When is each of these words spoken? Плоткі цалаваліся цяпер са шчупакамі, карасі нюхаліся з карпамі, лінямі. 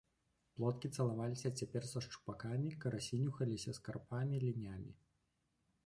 Плоткі 0.55 0.89
цалаваліся 0.97 1.51
цяпер 1.59 1.85
са 1.91 2.03
шчупакамі, 2.07 2.73
карасі 2.87 3.23
нюхаліся 3.25 3.71
з 3.79 3.87
карпамі, 3.89 4.43
лінямі. 4.47 4.93